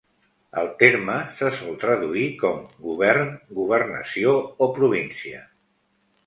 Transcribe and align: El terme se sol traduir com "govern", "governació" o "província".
El 0.59 0.69
terme 0.83 1.17
se 1.41 1.51
sol 1.59 1.77
traduir 1.83 2.23
com 2.39 2.63
"govern", 2.87 3.29
"governació" 3.59 4.35
o 4.67 4.71
"província". 4.81 5.45